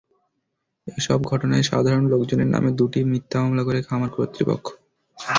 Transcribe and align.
এসব 0.87 1.19
ঘটনায় 1.23 1.63
সাধারণ 1.63 2.03
লোকজনের 2.07 2.49
নামে 2.53 2.69
দুটি 2.71 2.99
মিথ্যা 3.11 3.37
মামলা 3.41 3.63
করে 3.63 3.79
খামার 3.81 4.11
কর্তৃপক্ষ। 4.15 4.65